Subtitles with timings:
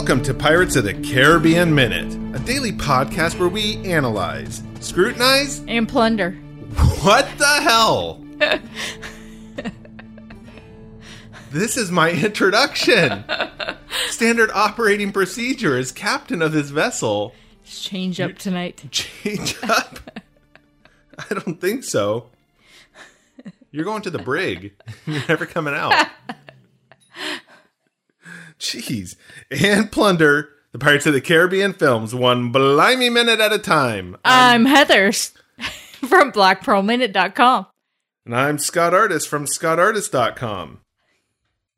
[0.00, 5.86] Welcome to Pirates of the Caribbean Minute, a daily podcast where we analyze, scrutinize, and
[5.86, 6.30] plunder.
[7.02, 8.24] what the hell?
[11.50, 13.24] this is my introduction.
[14.08, 17.34] Standard operating procedure as captain of this vessel.
[17.66, 18.82] Change up tonight.
[18.90, 19.98] Change up?
[21.30, 22.30] I don't think so.
[23.70, 24.72] You're going to the brig.
[25.06, 25.92] You're never coming out.
[28.60, 29.16] Jeez.
[29.50, 34.16] And plunder the Pirates of the Caribbean films one blimey minute at a time.
[34.24, 35.12] I'm Heather
[35.62, 37.66] from BlackPearlMinute.com.
[38.26, 40.80] And I'm Scott Artist from ScottArtist.com.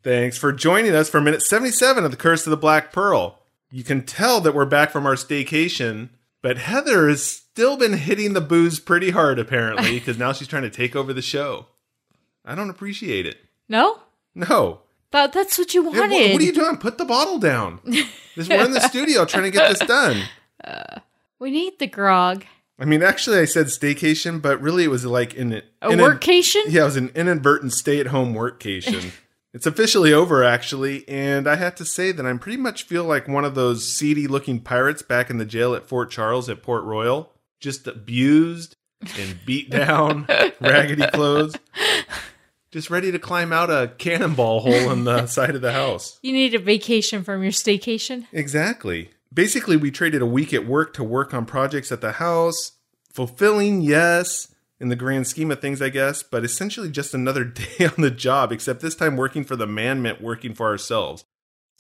[0.03, 3.39] Thanks for joining us for minute 77 of The Curse of the Black Pearl.
[3.71, 6.11] You can tell that we're back from our staycation,
[6.43, 10.65] but Heather has still been hitting the booze pretty hard, apparently, because now she's trying
[10.65, 11.67] to take over the show.
[12.45, 13.39] I don't appreciate it.
[13.69, 14.01] No?
[14.35, 14.81] No.
[15.13, 16.11] Thought that's what you wanted.
[16.11, 16.79] what, what are you doing?
[16.79, 17.81] Put the bottle down.
[18.35, 20.23] This, we're in the studio trying to get this done.
[20.65, 21.01] Uh,
[21.41, 22.45] we need the grog.
[22.79, 26.63] I mean, actually, I said staycation, but really it was like in A in workcation?
[26.69, 29.11] Yeah, it was an inadvertent stay-at-home workcation.
[29.53, 33.27] it's officially over, actually, and I have to say that I'm pretty much feel like
[33.27, 37.33] one of those seedy-looking pirates back in the jail at Fort Charles at Port Royal,
[37.59, 38.77] just abused
[39.19, 40.27] and beat down,
[40.61, 41.57] raggedy clothes,
[42.73, 46.19] just ready to climb out a cannonball hole in the side of the house.
[46.23, 48.27] You need a vacation from your staycation?
[48.33, 49.11] Exactly.
[49.33, 52.73] Basically, we traded a week at work to work on projects at the house.
[53.13, 54.49] Fulfilling, yes,
[54.81, 57.45] in the grand scheme of things, I guess, but essentially just another
[57.79, 61.25] day on the job, except this time working for the man meant working for ourselves.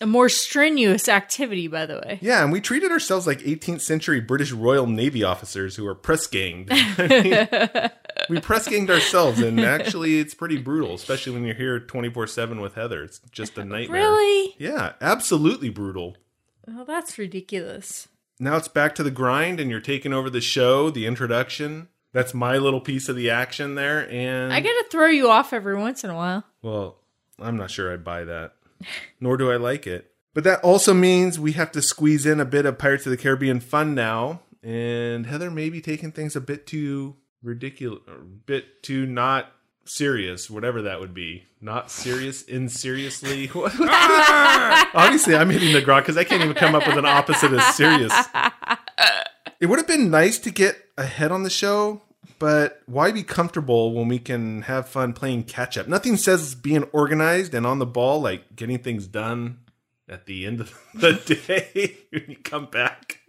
[0.00, 2.18] A more strenuous activity, by the way.
[2.20, 6.26] Yeah, and we treated ourselves like 18th century British Royal Navy officers who were press
[6.26, 6.70] ganged.
[6.72, 7.90] I mean,
[8.32, 12.60] we press ganged ourselves, and actually, it's pretty brutal, especially when you're here 24 7
[12.60, 13.02] with Heather.
[13.04, 14.02] It's just a nightmare.
[14.02, 14.54] Really?
[14.58, 16.16] Yeah, absolutely brutal.
[16.68, 18.08] Oh, that's ridiculous.
[18.40, 22.32] now it's back to the grind and you're taking over the show the introduction that's
[22.34, 26.02] my little piece of the action there and I gotta throw you off every once
[26.04, 26.44] in a while.
[26.62, 26.98] well
[27.40, 28.54] i'm not sure i'd buy that
[29.20, 32.44] nor do i like it but that also means we have to squeeze in a
[32.44, 36.40] bit of pirates of the caribbean fun now and heather may be taking things a
[36.40, 39.52] bit too ridiculous a bit too not
[39.84, 43.72] serious whatever that would be not serious in seriously What-
[44.94, 47.60] obviously i'm hitting the grog because i can't even come up with an opposite of
[47.74, 48.12] serious
[49.60, 52.02] it would have been nice to get ahead on the show,
[52.40, 55.86] but why be comfortable when we can have fun playing catch up?
[55.86, 59.58] Nothing says being organized and on the ball like getting things done
[60.08, 61.12] at the end of the
[61.46, 63.20] day when you come back.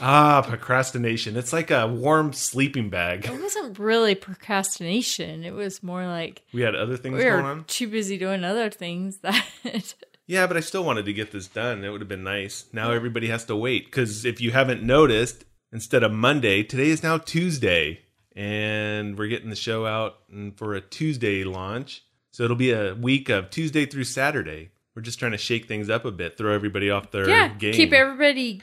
[0.00, 1.36] Ah, procrastination.
[1.36, 3.26] It's like a warm sleeping bag.
[3.26, 5.44] It wasn't really procrastination.
[5.44, 7.64] It was more like We had other things we going on.
[7.64, 9.44] too busy doing other things that.
[10.26, 11.82] Yeah, but I still wanted to get this done.
[11.82, 12.66] It would have been nice.
[12.72, 17.02] Now everybody has to wait because if you haven't noticed, instead of Monday, today is
[17.02, 17.98] now Tuesday,
[18.36, 20.18] and we're getting the show out
[20.54, 22.04] for a Tuesday launch.
[22.30, 24.70] So it'll be a week of Tuesday through Saturday.
[24.94, 27.72] We're just trying to shake things up a bit, throw everybody off their yeah, game.
[27.72, 28.62] keep everybody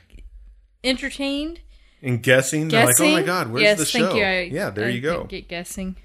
[0.88, 1.62] entertained.
[2.02, 2.70] and guessing.
[2.70, 4.14] They're like, oh my god, where's yes, the show?
[4.16, 4.24] you.
[4.24, 5.26] I, yeah, there I you go.
[5.26, 5.98] Get guessing.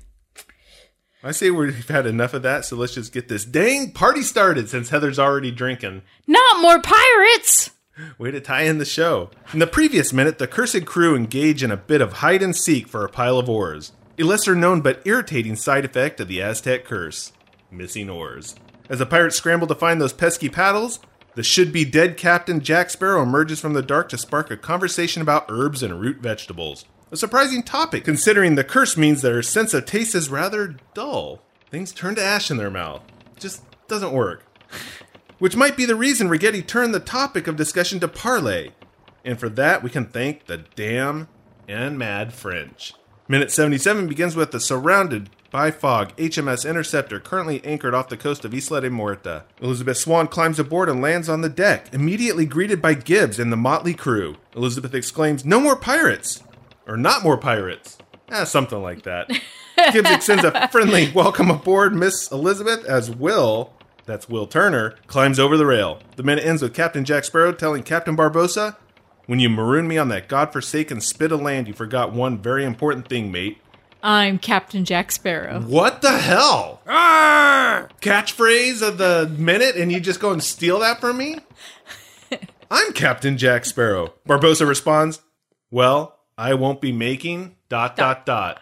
[1.24, 4.68] I say we've had enough of that, so let's just get this dang party started
[4.68, 6.02] since Heather's already drinking.
[6.26, 7.70] Not more pirates.
[8.18, 9.30] Way to tie in the show.
[9.52, 12.88] In the previous minute, the cursed crew engage in a bit of hide and seek
[12.88, 13.92] for a pile of oars.
[14.18, 17.32] A lesser known but irritating side effect of the Aztec curse
[17.70, 18.54] missing oars.
[18.88, 20.98] As the pirates scramble to find those pesky paddles,
[21.34, 25.22] the should be dead Captain Jack Sparrow emerges from the dark to spark a conversation
[25.22, 26.84] about herbs and root vegetables.
[27.10, 31.42] A surprising topic, considering the curse means that her sense of taste is rather dull.
[31.70, 33.02] Things turn to ash in their mouth.
[33.38, 34.44] Just doesn't work
[35.42, 38.70] which might be the reason Ragetti turned the topic of discussion to parley.
[39.24, 41.26] And for that, we can thank the damn
[41.66, 42.94] and mad French.
[43.26, 48.46] Minute 77 begins with the surrounded by fog HMS Interceptor currently anchored off the coast
[48.46, 49.44] of Isla de Muerta.
[49.60, 53.56] Elizabeth Swann climbs aboard and lands on the deck, immediately greeted by Gibbs and the
[53.56, 54.36] motley crew.
[54.56, 56.42] Elizabeth exclaims, No more pirates!
[56.86, 57.98] Or not more pirates.
[58.30, 59.28] Ah, something like that.
[59.92, 63.74] Gibbs extends a friendly welcome aboard Miss Elizabeth as Will
[64.06, 66.00] that's Will Turner, climbs over the rail.
[66.16, 68.76] The minute ends with Captain Jack Sparrow telling Captain Barbossa,
[69.26, 73.06] When you marooned me on that godforsaken spit of land, you forgot one very important
[73.06, 73.58] thing, mate.
[74.02, 75.60] I'm Captain Jack Sparrow.
[75.60, 76.80] What the hell?
[76.88, 77.86] Ah!
[78.00, 81.38] Catchphrase of the minute, and you just go and steal that from me?
[82.70, 84.12] I'm Captain Jack Sparrow.
[84.28, 85.20] Barbossa responds,
[85.70, 88.60] Well, I won't be making dot dot dot.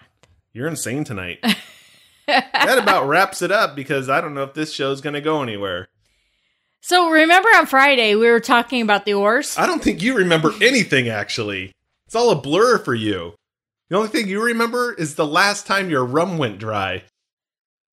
[0.53, 1.43] You're insane tonight.
[2.27, 5.43] that about wraps it up because I don't know if this show's going to go
[5.43, 5.89] anywhere.
[6.83, 9.57] So remember on Friday we were talking about the oars?
[9.57, 11.73] I don't think you remember anything, actually.
[12.07, 13.35] It's all a blur for you.
[13.91, 17.03] The only thing you remember is the last time your rum went dry.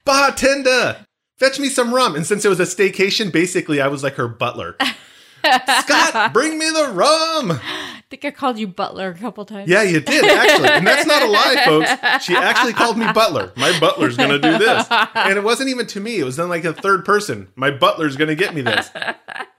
[0.06, 1.08] Bartender,
[1.40, 2.16] fetch me some rum.
[2.16, 4.78] And since it was a staycation, basically I was like her butler.
[5.82, 7.52] Scott, bring me the rum.
[7.52, 9.70] I think I called you Butler a couple times.
[9.70, 10.70] Yeah, you did, actually.
[10.70, 12.24] And that's not a lie, folks.
[12.24, 13.54] She actually called me butler.
[13.56, 14.86] My butler's going to do this.
[14.90, 17.48] And it wasn't even to me, it was then like a third person.
[17.56, 18.90] My butler's going to get me this.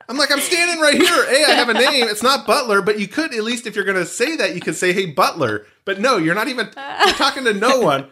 [0.08, 1.28] I'm like, I'm standing right here.
[1.28, 2.08] Hey, I have a name.
[2.08, 4.60] It's not Butler, but you could at least, if you're going to say that, you
[4.60, 6.70] could say, "Hey, Butler." But no, you're not even.
[7.04, 8.08] You're talking to no one,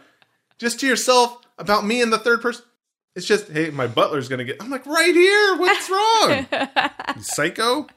[0.59, 2.63] just to yourself about me and the third person.
[3.15, 4.61] It's just, hey, my butler's going to get.
[4.61, 5.57] I'm like, right here.
[5.57, 5.89] What's
[7.09, 7.87] wrong, psycho?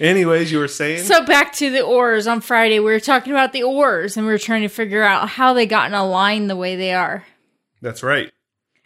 [0.00, 1.04] Anyways, you were saying.
[1.04, 2.80] So back to the oars on Friday.
[2.80, 5.66] We were talking about the oars and we were trying to figure out how they
[5.66, 7.24] got in a line the way they are.
[7.80, 8.32] That's right.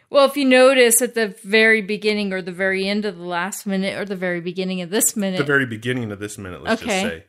[0.09, 3.65] Well, if you notice at the very beginning or the very end of the last
[3.65, 6.81] minute or the very beginning of this minute, The very beginning of this minute, let's
[6.81, 6.91] Okay.
[7.01, 7.23] just say.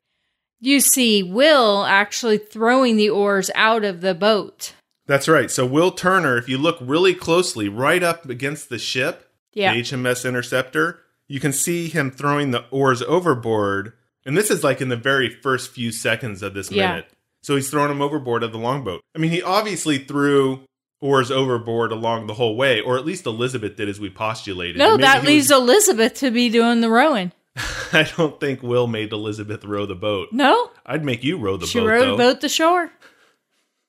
[0.61, 4.73] you see Will actually throwing the oars out of the boat.
[5.07, 5.51] That's right.
[5.51, 9.73] So Will Turner, if you look really closely, right up against the ship, Yeah.
[9.73, 13.93] the HMS Interceptor, you can see him throwing the oars overboard.
[14.25, 16.89] And this is like in the very first few seconds of this Yeah.
[16.89, 17.07] minute.
[17.43, 19.01] So he's throwing them overboard of the longboat.
[19.15, 20.61] I mean, he obviously threw
[21.01, 24.77] oars overboard along the whole way, or at least Elizabeth did as we postulated.
[24.79, 27.33] No, maybe that leaves was- Elizabeth to be doing the rowing.
[27.93, 30.29] I don't think Will made Elizabeth row the boat.
[30.33, 31.85] No, I'd make you row the she boat.
[31.85, 32.15] She rowed though.
[32.15, 32.91] a boat to shore.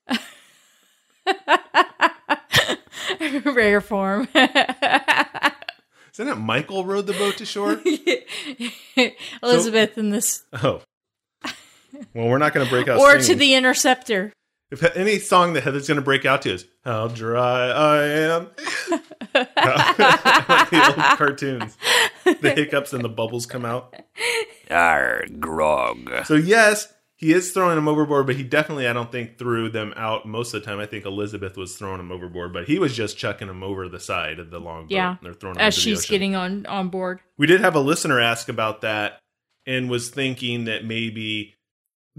[3.44, 4.28] Rare form.
[4.34, 7.80] Isn't it Michael rowed the boat to shore?
[9.42, 10.82] Elizabeth in this, oh.
[12.14, 12.98] Well, we're not going to break out.
[12.98, 14.32] or to the interceptor.
[14.70, 18.48] If any song that Heather's going to break out to is "How Dry I Am,"
[19.34, 21.76] like the old cartoons,
[22.24, 23.94] the hiccups and the bubbles come out.
[24.70, 26.10] Arr, grog.
[26.24, 29.92] So yes, he is throwing them overboard, but he definitely, I don't think, threw them
[29.96, 30.78] out most of the time.
[30.78, 34.00] I think Elizabeth was throwing them overboard, but he was just chucking them over the
[34.00, 34.92] side of the longboat.
[34.92, 36.12] Yeah, They're throwing as into the she's ocean.
[36.14, 37.20] getting on on board.
[37.36, 39.20] We did have a listener ask about that
[39.66, 41.54] and was thinking that maybe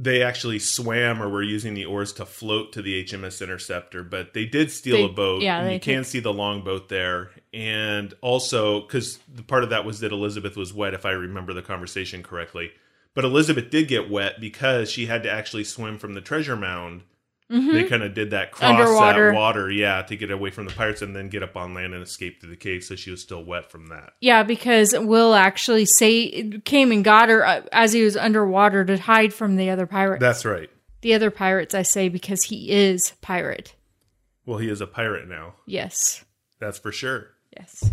[0.02, 4.34] they actually swam or were using the oars to float to the HMS Interceptor, but
[4.34, 5.44] they did steal They- a boat.
[5.44, 7.30] yeah, you can see the longboat there.
[7.54, 11.54] And also, because the part of that was that Elizabeth was wet, if I remember
[11.54, 12.72] the conversation correctly.
[13.14, 17.04] But Elizabeth did get wet because she had to actually swim from the treasure mound.
[17.52, 18.82] They kind of did that cross Mm-hmm.
[18.82, 19.32] Underwater.
[19.32, 21.94] that water, yeah, to get away from the pirates and then get up on land
[21.94, 22.84] and escape to the cave.
[22.84, 24.14] So she was still wet from that.
[24.22, 28.98] Yeah, because Will actually say came and got her uh, as he was underwater to
[28.98, 30.22] hide from the other pirates.
[30.22, 30.70] That's right.
[31.02, 33.76] the other pirates, I say, because he is pirate.
[34.46, 35.56] Well, he is a pirate now.
[35.66, 36.24] Yes,
[36.60, 37.28] That's for sure.
[37.58, 37.90] yes.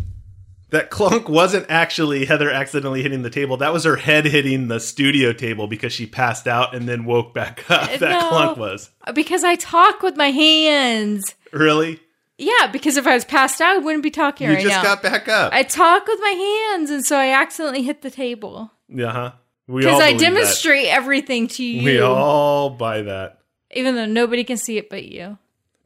[0.70, 3.56] That clunk wasn't actually Heather accidentally hitting the table.
[3.56, 7.32] That was her head hitting the studio table because she passed out and then woke
[7.32, 7.84] back up.
[7.84, 8.28] Uh, that No.
[8.28, 8.90] clunk was.
[9.14, 11.34] Because I talk with my hands.
[11.52, 12.00] Really?
[12.36, 14.82] Yeah, because if I was passed out, I wouldn't be talking You right just now.
[14.82, 15.52] got back up.
[15.52, 16.30] I talk with my
[16.76, 18.70] hands, and so I accidentally hit the table.
[18.88, 19.32] yeah, huh?
[19.66, 20.24] Because I believe that.
[20.24, 23.40] demonstrate everything to you, We all buy that.
[23.74, 25.36] even though nobody can see it but you.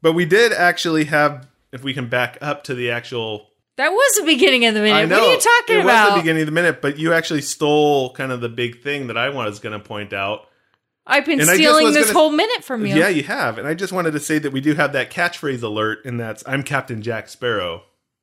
[0.03, 3.49] But we did actually have, if we can back up to the actual.
[3.77, 5.09] That was the beginning of the minute.
[5.11, 6.09] What are you talking it about?
[6.09, 8.83] It was the beginning of the minute, but you actually stole kind of the big
[8.83, 10.47] thing that I was going to point out.
[11.07, 12.95] I've been And stealing this gonna- whole minute from you.
[12.95, 13.59] Yeah, you have.
[13.59, 16.45] And I just wanted to say that we do have that catchphrase alert, and that's
[16.47, 17.83] I'm Captain Jack Sparrow.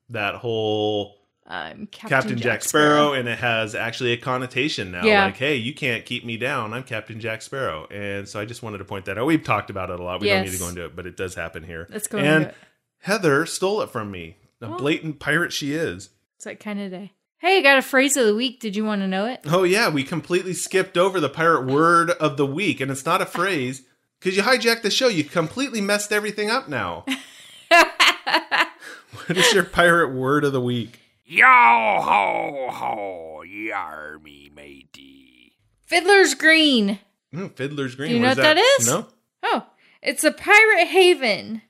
[0.09, 5.03] That whole I'm Captain, Captain, Jack, Sparrow, and it has actually a connotation now.
[5.03, 5.25] Yeah.
[5.25, 6.73] Like, hey, you can't keep me down.
[6.73, 7.87] I'm Captain Jack Sparrow.
[7.87, 9.25] And so I just wanted to point that out.
[9.25, 10.21] We've talked about it a lot.
[10.21, 11.87] We don't need to go into it, but it does happen here.
[11.89, 12.55] Let's go And into it.
[12.99, 14.37] Heather stole it from me.
[14.61, 14.77] A Oh.
[14.77, 16.09] blatant pirate she is.
[16.35, 17.13] It's that kind of day.
[17.37, 18.59] Hey, I got a phrase of the week.
[18.59, 19.39] Did you want to know it?
[19.45, 23.21] Oh, yeah, we completely skipped over the pirate word of the week, and it's not
[23.21, 23.83] a phrase
[24.19, 25.07] because you hijacked the show.
[25.07, 27.05] You completely messed everything up now.
[27.69, 30.99] what is your pirate word of the week?
[31.25, 35.53] Yo ho ho, yar me matey.
[35.85, 36.99] Fiddler's Green.
[37.33, 38.09] Mm, Fiddler's Green.
[38.09, 38.87] Do you know is what that is?
[38.87, 39.07] No.
[39.43, 39.67] Oh,
[40.01, 41.61] it's a pirate haven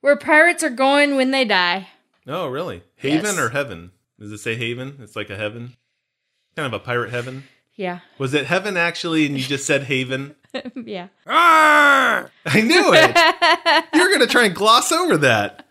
[0.00, 1.88] where pirates are going when they die.
[2.26, 2.82] Oh, really?
[2.96, 3.38] Haven Yes.
[3.38, 3.90] or heaven?
[4.18, 4.98] Does it say haven?
[5.00, 5.76] It's like a heaven,
[6.56, 7.44] kind of a pirate heaven.
[7.74, 8.00] Yeah.
[8.18, 10.36] Was it heaven actually, and you just said haven?
[10.76, 11.08] yeah.
[11.26, 13.84] I knew it.
[13.94, 15.66] You're gonna try and gloss over that.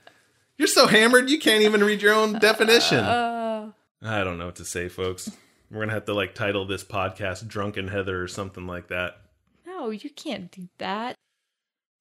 [0.57, 3.00] You're so hammered you can't even read your own definition.
[3.00, 5.31] Uh, I don't know what to say, folks.
[5.72, 9.17] We're gonna have to like title this podcast "Drunken Heather" or something like that.
[9.65, 11.15] no, you can't do that.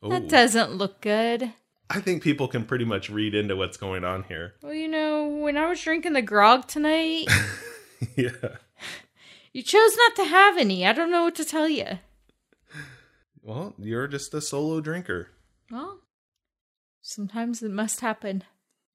[0.02, 1.52] Oh, That doesn't look good.
[1.91, 4.55] I think people can pretty much read into what's going on here.
[4.62, 7.27] Well, you know, when I was drinking the grog tonight,
[8.17, 8.31] yeah.
[9.53, 10.87] you chose not to have any.
[10.87, 11.99] I don't know what to tell you.
[13.43, 15.29] Well, you're just a solo drinker.
[15.71, 16.01] Well,
[17.03, 18.45] sometimes it must happen.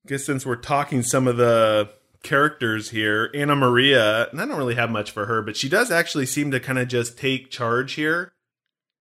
[0.06, 1.90] I guess since we're talking some of the
[2.24, 6.26] characters here, Anamaria, and I don't really have much for her, but she does actually
[6.26, 8.32] seem to kind of just take charge here.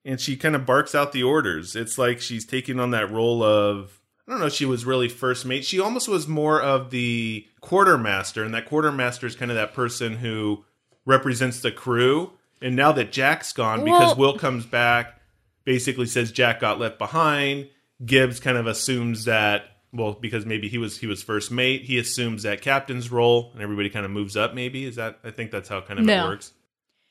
[0.06, 1.74] And she kind of barks out the orders.
[1.76, 5.44] It's like she's taking on that role of I don't know she was really first
[5.44, 5.64] mate.
[5.64, 10.16] She almost was more of the quartermaster, and that quartermaster is kind of that person
[10.16, 10.64] who
[11.04, 12.32] represents the crew.
[12.62, 15.20] And now that Jack's gone, because Well- Will comes back,
[15.64, 17.68] basically says Jack got left behind.
[18.04, 21.98] Gibbs kind of assumes that well, because maybe he was he was first mate, he
[21.98, 24.54] assumes that captain's role, and everybody kind of moves up.
[24.54, 26.52] Maybe is that I think that's how kind of it works.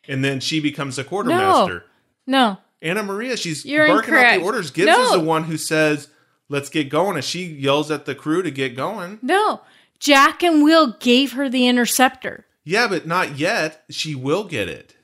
[0.08, 1.84] And then she becomes a quartermaster.
[2.28, 2.58] No.
[2.84, 4.72] Anamaria, she's You're barking out the orders.
[4.72, 5.04] Gibbs No.
[5.06, 6.08] is the one who says,
[6.50, 9.20] "Let's get going," and she yells at the crew to get going.
[9.22, 9.62] No.
[10.00, 12.46] Jack and Will gave her the interceptor.
[12.64, 13.84] Yeah, but not yet.
[13.90, 14.96] She will get it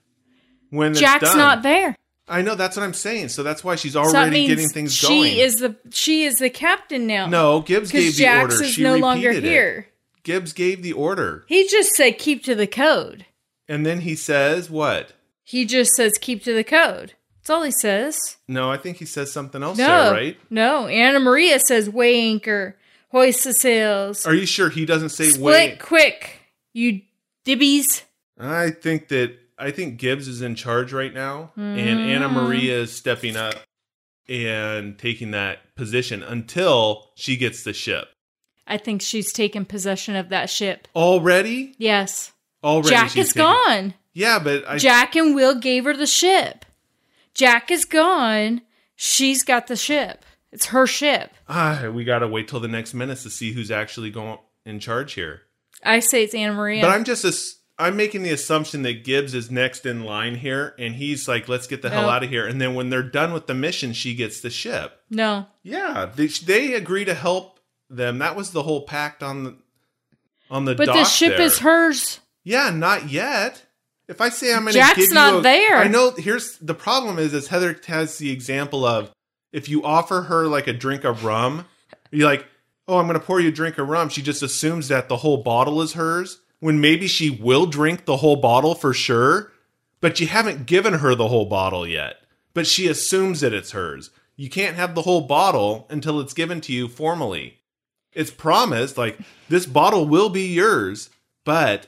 [0.70, 1.96] when Jack's not there.
[2.28, 3.30] I know that's what I'm saying.
[3.30, 5.38] So that's why she's So already means getting things she going.
[5.38, 7.26] is the she is the captain now.
[7.28, 8.64] no, Gibbs gave the Jax order.
[8.66, 9.50] is she no longer repeated it.
[9.50, 9.88] here.
[10.24, 13.26] Gibbs gave the order, He just said keep to the code.
[13.68, 15.14] and then he says what?
[15.44, 17.14] He just says keep to the code.
[17.42, 18.38] That's all he says.
[18.48, 20.38] No, I think he says something else No, there, right?
[20.52, 20.84] no.
[20.88, 22.78] Anamaria says weigh anchor,
[23.10, 25.80] hoist the sails, Are you sure he doesn't say split wait?
[25.80, 26.40] quick,
[26.74, 27.02] you
[27.46, 28.04] dibbies.
[28.40, 32.16] I think that I think Gibbs is in charge right now, and Mm.
[32.16, 33.56] Anamaria is stepping up
[34.28, 38.08] and taking that position until she gets the ship.
[38.68, 40.88] I think she's taken possession of that ship.
[40.96, 42.32] Already, Yes,
[42.64, 42.90] already.
[42.90, 43.94] Jack is taken- gone.
[44.14, 46.66] Yeah, but I Jack and Will gave her the ship.
[47.42, 48.62] Jack is gone.
[48.96, 50.26] She's got the ship.
[50.52, 51.34] It's her ship.
[51.50, 55.14] ah, we gotta wait till the next minutes to see who's actually going in charge
[55.14, 55.42] here.
[55.84, 56.82] I say it's Anamaria.
[56.82, 60.76] But I'm just ass- I'm making the assumption that Gibbs is next in line here,
[60.78, 63.34] and he's like, "Let's get the hell out of here." And then when they're done
[63.34, 65.02] with the mission, she gets the ship.
[65.10, 68.20] no, Yeah, they, they agree to help them.
[68.20, 69.58] That was the whole pact on the
[70.52, 71.48] on the but the ship there.
[71.48, 72.20] is hers.
[72.44, 73.66] Yeah, not yet.
[74.08, 75.78] If I say I'm going to give you not a- there.
[75.78, 76.12] I know.
[76.12, 79.12] Here's the problem: is is Heather has the example of
[79.52, 81.66] if you offer her like a drink of rum,
[82.12, 82.46] you're like,
[82.88, 85.18] "Oh, I'm going to pour you a drink of rum." She just assumes that the
[85.18, 89.52] whole bottle is hers, when maybe she will drink the whole bottle for sure,
[90.02, 92.18] but you haven't given her the whole bottle yet.
[92.54, 94.10] But she assumes that it's hers.
[94.36, 97.60] You can't have the whole bottle until it's given to you formally.
[98.14, 99.18] It's promised, like
[99.48, 101.10] this bottle will be yours,
[101.46, 101.88] but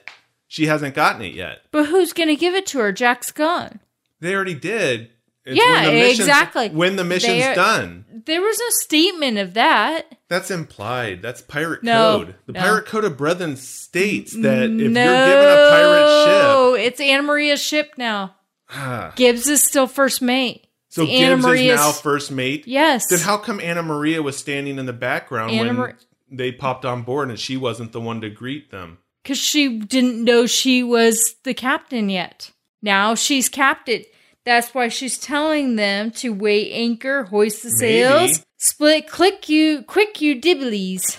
[0.54, 1.64] she hasn't gotten it yet.
[1.72, 2.92] But who's going to give it to her?
[2.92, 3.80] Jack's gone.
[4.20, 5.10] They already did.
[5.46, 6.70] It's Yeah, when the exactly.
[6.70, 8.06] When the mission's They're- done.
[8.26, 10.04] There was no statement of that.
[10.30, 11.22] That's implied.
[11.24, 12.36] That's pirate No, code.
[12.46, 12.60] The no.
[12.62, 16.44] pirate code of Brethren states that if you're given a pirate ship.
[16.44, 18.36] no, it's Anamaria's ship now.
[18.70, 19.12] Ah.
[19.16, 20.68] Gibbs is still first mate.
[20.90, 21.80] so It's Anna Gibbs Maria's.
[21.80, 22.66] is now first mate.
[22.68, 23.08] yes.
[23.10, 25.98] Then how come Anamaria was standing in the background Anna when Mar-
[26.32, 29.00] they popped on board and she wasn't the one to greet them?
[29.24, 32.52] Because she didn't know she was the captain yet.
[32.82, 34.04] Now she's captain.
[34.46, 38.44] That's why she's telling them to weigh anchor, hoist the sails, Maybe.
[38.58, 41.18] split, click you, quick you dibblies.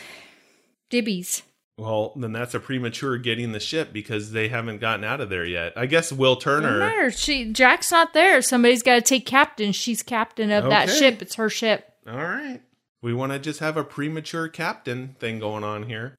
[0.91, 1.43] Dibbies.
[1.79, 5.45] Well, then that's a premature getting the ship because they haven't gotten out of there
[5.45, 5.73] yet.
[5.77, 6.79] I guess Will Doesn't Turner.
[6.79, 7.11] matter.
[7.11, 8.43] She Jack's not there.
[8.43, 9.73] Somebody's got to take captain.
[9.73, 11.21] She's captain of that ship.
[11.21, 11.91] It's her ship.
[12.07, 12.61] All right.
[13.03, 16.15] We want to just have a premature captain thing going on here.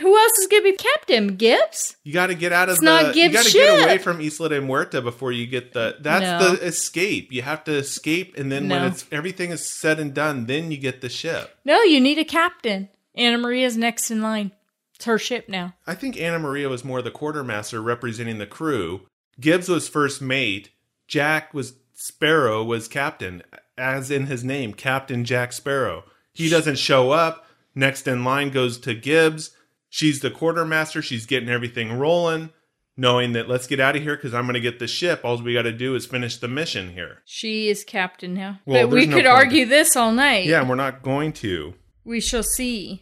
[0.00, 1.36] Who else is going to be captain?
[1.36, 1.96] Gibbs?
[2.02, 2.86] You got to get out of It's the.
[2.86, 5.96] not you got to get away from Isla de Muerta before you get the.
[6.00, 6.54] That's No.
[6.56, 7.32] the escape.
[7.32, 10.76] You have to escape, and then when it's everything is said and done, then you
[10.76, 11.56] get the ship.
[11.64, 12.88] No, you need a captain.
[13.16, 14.50] Anamaria's next in line.
[14.96, 15.74] It's her ship now.
[15.86, 19.02] I think Anamaria was more the quartermaster representing the crew.
[19.38, 20.70] Gibbs was first mate.
[21.06, 23.42] Jack was Sparrow was captain,
[23.78, 26.04] as in his name, Captain Jack Sparrow.
[26.34, 27.46] He doesn't show up.
[27.74, 29.52] Next in line goes to Gibbs.
[29.96, 31.00] She's the quartermaster.
[31.00, 32.50] She's getting everything rolling,
[32.98, 35.22] knowing that let's get out of here because I'm going to get the ship.
[35.24, 37.22] All we got to do is finish the mission here.
[37.24, 38.60] She is captain now.
[38.66, 40.44] Well, but we no could argue this all night.
[40.44, 41.72] Yeah, and we're not going to.
[42.04, 43.00] We shall see.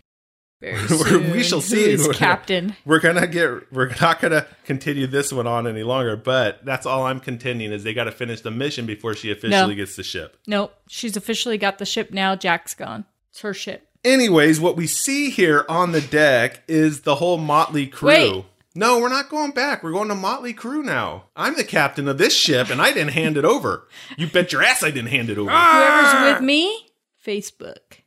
[0.61, 0.77] very
[1.33, 1.83] we shall see.
[1.91, 2.77] is captain?
[2.85, 3.73] We're gonna get.
[3.73, 6.17] We're not gonna continue this one on any longer.
[6.17, 9.75] But that's all I'm contending is they got to finish the mission before she officially
[9.75, 9.75] No.
[9.75, 10.37] gets the ship.
[10.47, 12.37] Nope, she's officially got the ship now.
[12.37, 13.05] Jack's gone.
[13.31, 13.89] It's her ship.
[14.05, 18.09] Anyways, what we see here on the deck is the whole Motley crew.
[18.09, 18.45] Wait.
[18.77, 19.83] No, we're not going back.
[19.83, 21.25] We're going to Motley crew now.
[21.37, 23.87] I'm the captain of this ship, and I didn't hand it over.
[24.19, 25.49] You bet your ass I didn't hand it over.
[25.53, 26.11] Ah!
[26.13, 26.89] Whoever's with me,
[27.25, 28.01] Facebook.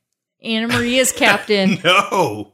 [0.46, 1.80] Anamaria's captain.
[1.84, 2.51] No.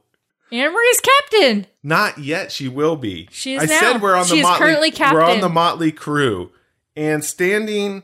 [0.51, 1.65] Anamaria's captain.
[1.81, 2.51] Not yet.
[2.51, 3.27] She will be.
[3.31, 3.79] She is I now.
[3.79, 4.59] said we're on the She is Motley.
[4.91, 6.51] currently We're on the Motley crew,
[6.95, 8.03] and standing,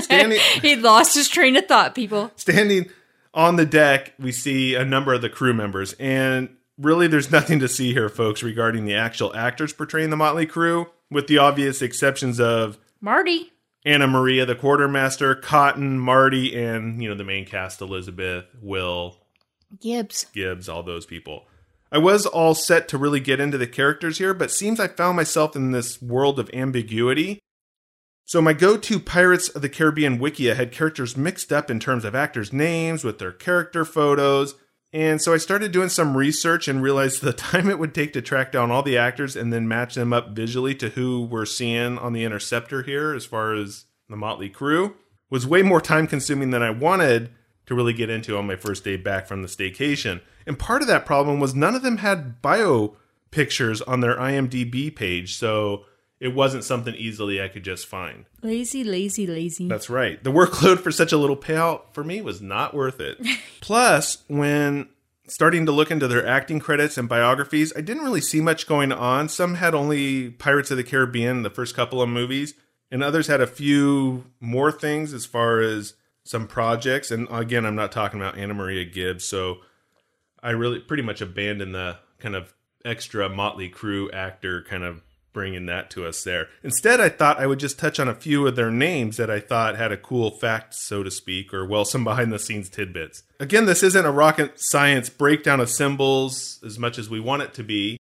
[0.00, 2.30] standing, he lost his train of thought, people.
[2.36, 2.90] standing
[3.34, 7.60] on the deck, we see a number of the crew members, and really, there's nothing
[7.60, 11.82] to see here, folks, regarding the actual actors portraying the Motley crew, with the obvious
[11.82, 13.52] exceptions of Marty.
[13.84, 19.16] Anamaria, the quartermaster, Cotton, Marty, and you know the main cast: Elizabeth, Will,
[19.80, 20.26] Gibbs.
[20.32, 21.46] Gibbs, all those people.
[21.90, 25.16] I was all set to really get into the characters here, but seems I found
[25.16, 27.41] myself in this world of ambiguity.
[28.24, 32.14] So my go-to Pirates of the Caribbean Wikia had characters mixed up in terms of
[32.14, 34.54] actors' names with their character photos.
[34.92, 38.22] And so I started doing some research and realized the time it would take to
[38.22, 41.98] track down all the actors and then match them up visually to who we're seeing
[41.98, 44.96] on the Interceptor here as far as the Motley crew
[45.30, 47.30] was way more time consuming than I wanted
[47.66, 50.20] to really get into on my first day back from the staycation.
[50.46, 52.96] And part of that problem was none of them had bio
[53.30, 55.84] pictures on their IMDb page, so
[56.22, 58.26] it wasn't something easily I could just find.
[58.42, 59.66] Lazy, lazy, lazy.
[59.66, 60.22] That's right.
[60.22, 63.18] The workload for such a little payout for me was not worth it.
[63.60, 64.88] Plus, when
[65.26, 68.92] starting to look into their acting credits and biographies, I didn't really see much going
[68.92, 69.28] on.
[69.28, 72.54] Some had only Pirates of the Caribbean, the first couple of movies,
[72.88, 77.10] and others had a few more things as far as some projects.
[77.10, 79.56] And again, I'm not talking about Anamaria Gibbs, so
[80.40, 85.66] I really pretty much abandoned the kind of extra Motley Crew actor kind of bringing
[85.66, 86.48] that to us there.
[86.62, 89.40] Instead, I thought I would just touch on a few of their names that I
[89.40, 93.22] thought had a cool fact, so to speak, or well, some behind the scenes tidbits.
[93.40, 97.54] Again, this isn't a rocket science breakdown of symbols as much as we want it
[97.54, 97.98] to be.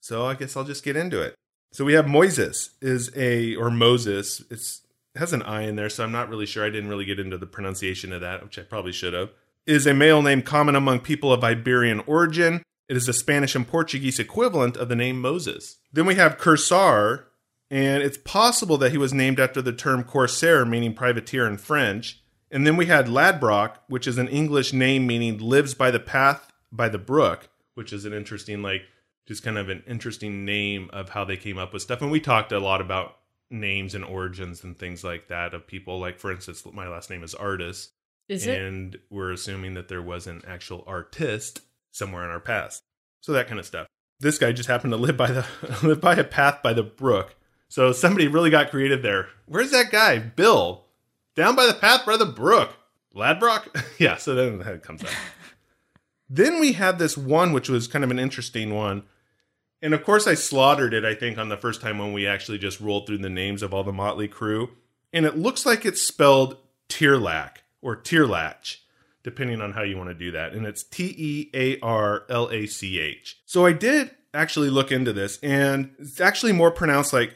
[0.00, 1.34] So I guess I'll just get into it.
[1.72, 4.42] So we have Moises is a or Moses.
[4.50, 4.82] It's
[5.14, 6.64] it has an I in there, so I'm not really sure.
[6.64, 9.30] I didn't really get into the pronunciation of that, which I probably should have.
[9.66, 12.62] Is a male name common among people of Iberian origin.
[12.88, 15.78] It is the Spanish and Portuguese equivalent of the name Moses.
[15.92, 17.24] Then we have Kursar,
[17.70, 22.20] and it's possible that he was named after the term corsair, meaning privateer in French.
[22.50, 26.50] And then we had Ladbroc, which is an English name meaning lives by the path
[26.72, 28.82] by the brook, which is an interesting, like,
[29.26, 32.00] just kind of an interesting name of how they came up with stuff.
[32.00, 33.18] And we talked a lot about
[33.50, 35.98] names and origins and things like that of people.
[35.98, 37.92] Like, for instance, my last name is Artist.
[38.28, 38.60] Is it?
[38.60, 41.62] and we're assuming that there was an actual artist
[41.98, 42.82] somewhere in our past.
[43.20, 43.86] So that kind of stuff.
[44.20, 45.46] This guy just happened to live by the
[45.82, 47.36] live by a path by the brook.
[47.68, 49.28] So somebody really got creative there.
[49.46, 50.18] Where's that guy?
[50.18, 50.84] Bill.
[51.36, 52.70] Down by the path by the brook.
[53.14, 53.84] Ladbroc?
[53.98, 55.10] yeah, so then that comes up.
[56.30, 59.02] then we had this one which was kind of an interesting one.
[59.80, 62.58] And of course I slaughtered it, I think, on the first time when we actually
[62.58, 64.70] just rolled through the names of all the Motley crew.
[65.12, 66.56] And it looks like it's spelled
[66.88, 68.78] Tierlac or Tierlach
[69.22, 70.52] depending on how you want to do that.
[70.52, 73.40] And it's T E A R L A C H.
[73.46, 77.34] So I did actually look into this, and it's actually more pronounced like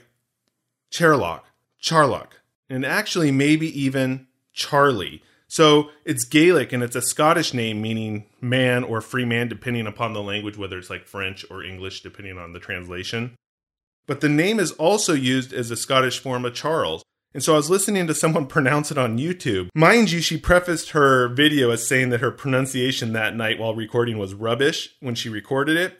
[0.90, 1.45] Charlock,
[1.79, 5.23] Charlock, and actually maybe even Charlie.
[5.49, 10.14] So it's Gaelic and it's a Scottish name meaning man or free man, depending upon
[10.14, 13.37] the language, whether it's like French or English, depending on the translation.
[14.07, 17.03] But the name is also used as a Scottish form of Charles.
[17.35, 19.68] And so I was listening to someone pronounce it on YouTube.
[19.75, 24.18] Mind you, she prefaced her video as saying that her pronunciation that night while recording
[24.18, 25.99] was rubbish when she recorded it.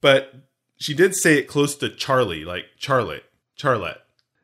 [0.00, 0.34] But
[0.76, 3.98] she did say it close to Charlie, like Charlotte, Charlotte.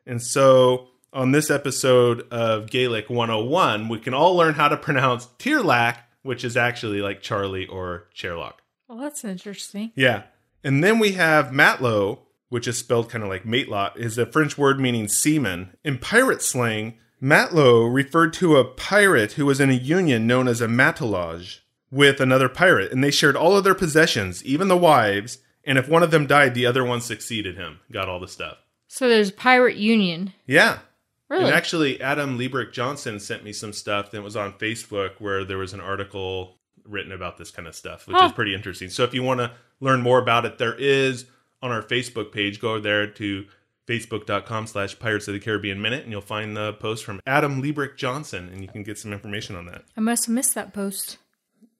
[0.05, 5.27] And so on this episode of Gaelic 101, we can all learn how to pronounce
[5.39, 8.61] Tierlac, which is actually like Charlie or Sherlock.
[8.87, 9.91] Well, that's interesting.
[9.95, 10.23] Yeah.
[10.63, 12.19] And then we have Matlow,
[12.55, 15.71] which is spelled kind of like matelot, is a French word meaning seaman.
[15.83, 20.61] In pirate slang, Matlow referred to a pirate who was in a union known as
[20.61, 21.59] a matelage
[21.91, 25.89] with another pirate, and they shared all of their possessions, even the wives, and if
[25.89, 28.55] one of them died, the other one succeeded him, got all the stuff.
[28.87, 30.31] So there's Pirate Union.
[30.47, 30.79] Yeah.
[31.29, 31.43] Really?
[31.47, 35.57] And actually, Adam Liebrick Johnson sent me some stuff that was on Facebook where there
[35.57, 38.27] was an article written about this kind of stuff, which Huh.
[38.27, 38.89] is pretty interesting.
[38.89, 41.25] So if you want to learn more about it, there is
[41.61, 42.59] on our Facebook page.
[42.59, 43.45] Go there to
[43.87, 47.97] facebook.com slash Pirates of the Caribbean Minute, and you'll find the post from Adam Liebrick
[47.97, 49.83] Johnson, and you can get some information on that.
[49.95, 51.17] I must have missed that post.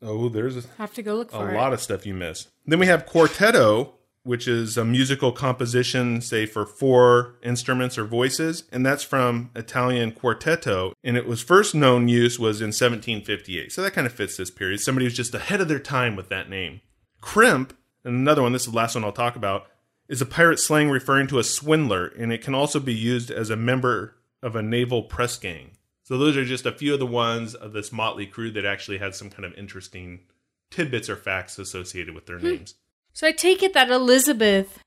[0.01, 1.53] Oh, there's a, Have to go look a it.
[1.55, 2.49] lot of stuff you missed.
[2.65, 8.65] Then we have quartetto, which is a musical composition, say for four instruments or voices,
[8.71, 10.93] and that's from Italian quartetto.
[11.03, 14.51] And it was first known use was in 1758, so that kind of fits this
[14.51, 14.79] period.
[14.79, 16.81] Somebody who's just ahead of their time with that name.
[17.21, 17.73] Crimp,
[18.05, 18.53] and another one.
[18.53, 19.67] This is the last one I'll talk about.
[20.07, 23.49] Is a pirate slang referring to a swindler, and it can also be used as
[23.49, 25.71] a member of a naval press gang.
[26.03, 28.99] So those are just a few of the ones of this motley crew that actually
[28.99, 30.19] had some kind of interesting
[30.69, 32.47] tidbits or facts associated with their hmm.
[32.47, 32.75] names.
[33.13, 34.79] So I take it that Elizabeth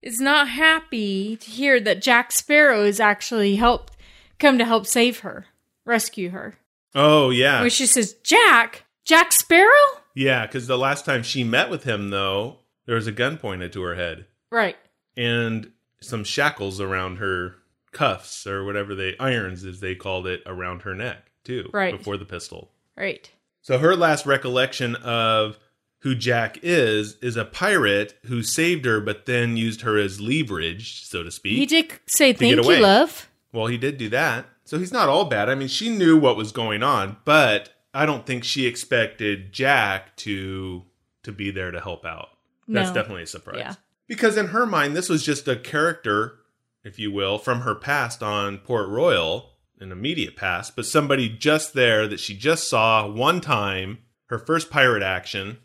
[0.00, 3.96] is not happy to hear that Jack Sparrow has actually helped
[4.38, 5.46] come to help save her,
[5.84, 6.54] rescue her.
[6.94, 8.83] Oh yeah, When she says, Jack?
[9.04, 9.68] Jack Sparrow?
[10.14, 10.46] yeah.
[10.46, 13.82] Because the last time she met with him, though, there was a gun pointed to
[13.82, 14.76] her head Right.
[15.16, 17.56] and some shackles around her
[17.92, 21.70] cuffs or whatever they irons as they called it around her neck too.
[21.72, 21.96] Right.
[21.96, 22.70] before the pistol.
[22.96, 23.30] Right.
[23.62, 25.58] So her last recollection of
[26.00, 31.04] who Jack is is a pirate who saved her, but then used her as leverage,
[31.06, 31.56] so to speak.
[31.56, 33.28] He did say thank you, love.
[33.52, 34.46] Well, he did do that.
[34.64, 35.48] So he's not all bad.
[35.48, 40.16] I mean, she knew what was going on, but I don't think she expected Jack
[40.18, 40.82] to
[41.22, 42.28] to be there to help out.
[42.68, 42.94] That's No.
[42.94, 43.58] definitely a surprise.
[43.58, 43.74] Yeah.
[44.08, 46.38] Because in her mind, this was just a character,
[46.82, 51.72] if you will, from her past on Port Royal, an immediate past, but somebody just
[51.72, 55.58] there that she just saw one time, her first pirate action,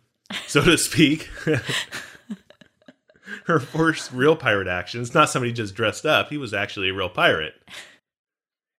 [0.47, 1.29] so to speak.
[3.45, 5.01] her first real pirate action.
[5.01, 6.29] It's not somebody just dressed up.
[6.29, 7.53] He was actually a real pirate.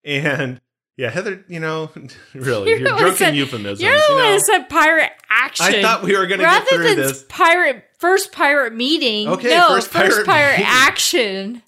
[0.05, 0.61] And
[1.01, 1.91] yeah, Heather, you know,
[2.35, 3.81] really, You're you're, the one drunk that in said- euphemisms.
[3.81, 5.65] You're the you one that said pirate action.
[5.67, 7.25] I thought we were going to get Rather through than this.
[7.31, 9.29] pirate first pirate meeting.
[9.29, 11.63] Okay, no, first first, pirate pirate, action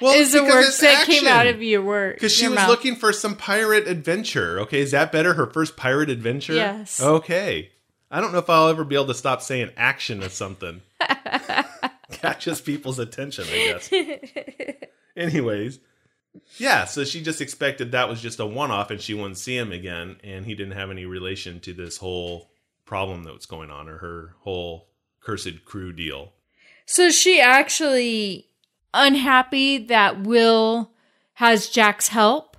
[0.00, 2.14] Well, is the words it's that came out of your word.
[2.14, 2.68] Because she was mouth.
[2.70, 4.60] looking for some pirate adventure.
[4.60, 5.34] Okay, is that better?
[5.34, 6.54] Her first pirate adventure?
[6.54, 7.02] Yes.
[7.02, 7.70] Okay.
[8.10, 10.80] I don't know if I'll ever be able to stop saying action as something.
[12.12, 13.92] Catches people's attention, I guess.
[15.16, 15.78] Anyways.
[16.58, 19.56] Yeah, so she just expected that was just a one off and she wouldn't see
[19.56, 22.50] him again, and he didn't have any relation to this whole
[22.84, 24.88] problem that was going on or her whole
[25.20, 26.32] cursed crew deal.
[26.86, 28.48] So is she actually
[28.92, 30.92] unhappy that Will
[31.34, 32.56] has Jack's help?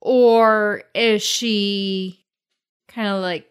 [0.00, 2.24] Or is she
[2.88, 3.50] kind of like,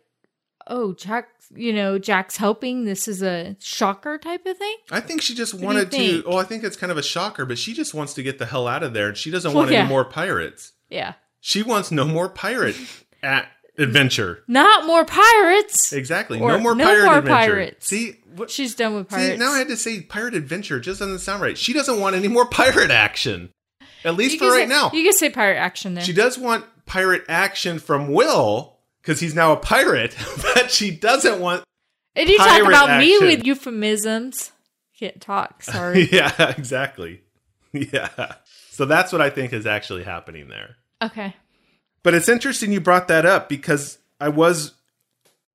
[0.67, 2.85] oh, Jack, you know, Jack's helping?
[2.85, 4.75] This is a shocker type of thing?
[4.91, 6.23] I think she just wanted to.
[6.25, 8.45] Oh, I think it's kind of a shocker, but she just wants to get the
[8.45, 9.79] hell out of there, she doesn't Well, want yeah.
[9.79, 10.73] any more pirates.
[10.89, 11.13] Yeah.
[11.41, 12.75] She wants no more pirate
[13.23, 14.43] at adventure.
[14.47, 15.93] Not more pirates.
[15.93, 17.51] Exactly, Or no more no pirate more adventure.
[17.53, 17.87] pirates.
[17.87, 19.39] See, what, She's done with see, pirates.
[19.39, 20.77] now I had to say pirate adventure.
[20.77, 21.57] It just doesn't sound right.
[21.57, 23.51] She doesn't want any more pirate action,
[24.03, 24.91] at least You for right say- now.
[24.93, 26.03] You can say pirate action there.
[26.03, 30.15] She does want pirate action from Will because he's now a pirate,
[30.55, 31.63] but she doesn't want.
[32.15, 34.51] and you talk about me with euphemisms.
[34.99, 35.63] Can't talk.
[35.63, 36.09] Sorry.
[36.11, 37.21] Yeah, exactly.
[37.71, 38.09] Yeah.
[38.71, 40.75] So that's what I think is actually happening there.
[41.01, 41.35] okay.
[42.01, 44.73] But it's interesting you brought that up because I was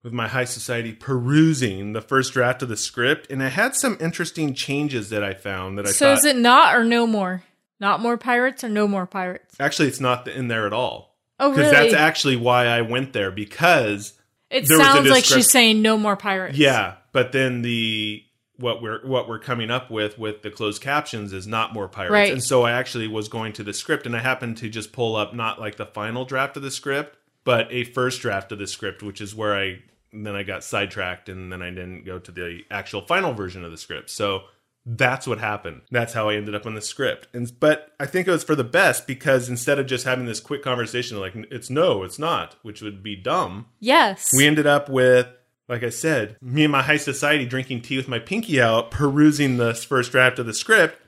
[0.02, 3.96] with my high society perusing the first draft of the script and it had some
[3.98, 7.42] interesting changes that I found that I So thought is it not or no more?
[7.80, 9.54] Not more pirates or no more pirates?
[9.58, 11.13] actually it's not in there at all.
[11.40, 14.12] Oh, Because that's actually why I went there because
[14.50, 16.56] it there was a sounds like she's saying no more pirates.
[16.56, 18.22] yeah, but then the
[18.56, 22.12] what we're what we're coming up with with the closed captions is not more pirates.
[22.12, 22.32] Right.
[22.32, 25.16] And so I actually was going to the script and I happened to just pull
[25.16, 28.68] up not like the final draft of the script, but a first draft of the
[28.68, 29.80] script, which is where I
[30.12, 33.72] then I got sidetracked and then I didn't go to the actual final version of
[33.72, 34.10] the script.
[34.10, 34.44] So
[34.86, 35.82] that's what happened.
[35.90, 37.28] That's how I ended up on the script.
[37.32, 40.40] And but I think it was for the best because instead of just having this
[40.40, 44.30] quick conversation like it's no, it's not, which would be dumb, Yes.
[44.36, 45.26] we ended up with,
[45.68, 49.56] like I said, me and my high society drinking tea with my pinky out, perusing
[49.56, 51.00] this first draft of the script.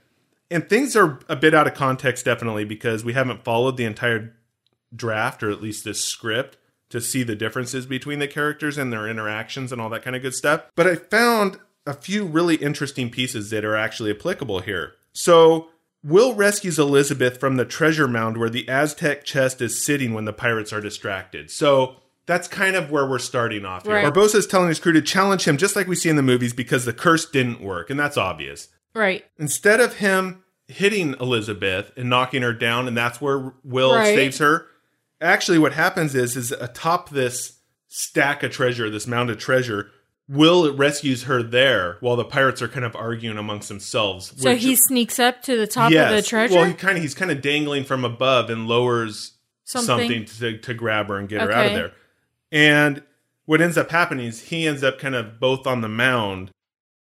[0.51, 4.37] And things are a bit out of context, definitely, because we haven't followed the entire
[4.95, 6.57] draft, or at least this script,
[6.89, 10.23] to see the differences between the characters and their interactions and all that kind of
[10.23, 10.63] good stuff.
[10.77, 14.95] But I found a few really interesting pieces that are actually applicable here.
[15.13, 15.69] So,
[16.05, 20.33] Will rescues Elizabeth from the treasure mound where the Aztec chest is sitting when the
[20.33, 21.51] pirates are distracted.
[21.51, 21.97] So,
[22.27, 23.95] that's kind of where we're starting off here.
[23.95, 24.13] Right.
[24.13, 26.53] Barbossa is telling his crew to challenge him just like we see in the movies
[26.53, 29.25] because the curse didn't work, and that's obvious right.
[29.39, 34.15] instead of him hitting Elizabeth and knocking her down, and that's where Will Right.
[34.15, 34.67] saves her.
[35.21, 39.91] Actually, what happens is, is atop this stack of treasure, this mound of treasure,
[40.29, 44.33] Will rescues her there while the pirates are kind of arguing amongst themselves.
[44.37, 46.29] So which- he sneaks up to the top of the Yes.
[46.29, 46.55] treasure.
[46.55, 49.33] Well, he kind of he's kind of dangling from above and lowers
[49.65, 49.87] Something.
[49.87, 51.93] something, to, to grab her and get her out of there.
[52.53, 53.03] And
[53.45, 56.51] what ends up happening is he ends up kind of both on the mound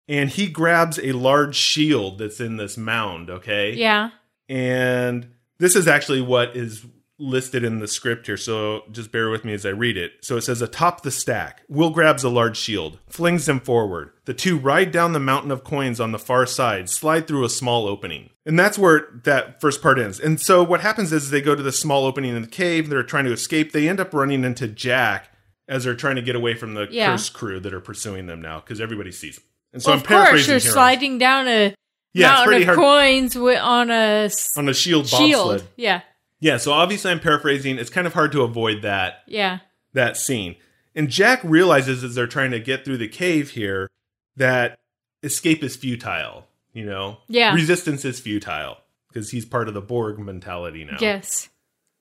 [0.08, 3.74] and he grabs a large shield that's in this mound, okay?
[3.74, 4.10] Yeah.
[4.50, 5.28] And
[5.60, 6.86] this is actually what is
[7.20, 10.14] listed in the script here, so just bear with me as I read it.
[10.22, 14.12] So it says, Atop the stack, Will grabs a large shield, flings them forward.
[14.26, 17.50] The two ride down the mountain of coins on the far side, slide through a
[17.50, 18.30] small opening.
[18.46, 20.20] And that's where that first part ends.
[20.20, 23.04] And so what happens is they go to the small opening in the cave, they're
[23.04, 23.72] trying to escape.
[23.72, 25.30] They end up running into Jack
[25.70, 27.12] as they're trying to get away from the Yeah.
[27.12, 29.46] curse crew that are pursuing them now because everybody sees them.
[29.72, 31.74] And so well, I'm of course, paraphrasing you're sliding down a
[32.14, 35.50] Yeah, it's mountain pretty of hard coins on a on a shield shield.
[35.52, 35.68] bobsled.
[35.78, 36.02] Yeah.
[36.44, 37.78] Yeah, so obviously I'm paraphrasing.
[37.78, 39.60] It's kind of hard to avoid that Yeah.
[39.94, 40.58] that scene.
[40.94, 43.90] And Jack realizes as they're trying to get through the cave here
[44.36, 44.78] that
[45.24, 47.20] escape is futile, you know?
[47.30, 47.54] Yeah.
[47.54, 48.78] Resistance is futile
[49.08, 50.98] because he's part of the Borg mentality now.
[51.00, 51.48] Yes.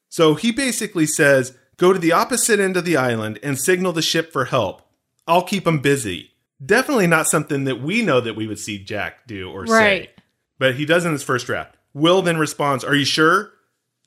[0.08, 4.02] So he basically says, "Go to the opposite end of the island and signal the
[4.02, 4.82] ship for help.
[5.28, 6.32] I'll keep them busy."
[6.64, 9.68] Definitely not something that we know that we would see Jack do or Right.
[10.06, 10.10] say.
[10.58, 11.76] But he does in his first draft.
[11.94, 13.52] Will then responds, Are you sure?